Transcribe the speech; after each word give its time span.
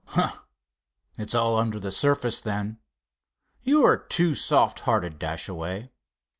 "Humph! 0.07 0.41
It's 1.19 1.35
all 1.35 1.55
under 1.57 1.79
the 1.79 1.91
surface, 1.91 2.39
then. 2.39 2.79
You 3.61 3.85
are 3.85 3.97
too 3.99 4.33
soft 4.33 4.79
hearted, 4.79 5.19
Dashaway. 5.19 5.91